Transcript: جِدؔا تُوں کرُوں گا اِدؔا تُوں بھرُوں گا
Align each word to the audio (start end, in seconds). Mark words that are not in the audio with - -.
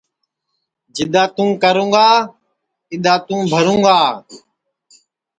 جِدؔا 0.95 1.23
تُوں 1.35 1.51
کرُوں 1.61 1.89
گا 1.93 2.07
اِدؔا 2.91 3.15
تُوں 3.27 3.41
بھرُوں 3.51 3.79
گا 3.85 3.97